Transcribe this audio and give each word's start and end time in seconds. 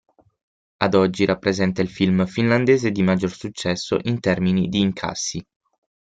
Ad 0.77 0.95
oggi 0.95 1.25
rappresenta 1.25 1.83
il 1.83 1.87
film 1.87 2.25
finlandese 2.25 2.89
di 2.89 3.03
maggior 3.03 3.29
successo 3.29 3.99
in 4.05 4.19
termini 4.19 4.67
di 4.67 4.79
incassi. 4.79 5.45